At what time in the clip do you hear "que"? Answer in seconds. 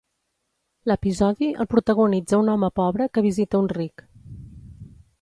3.17-3.27